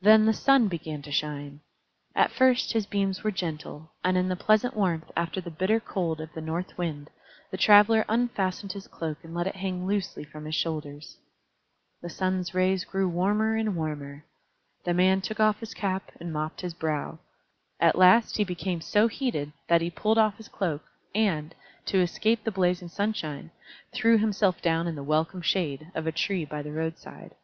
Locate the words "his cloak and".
8.72-9.34, 20.36-21.52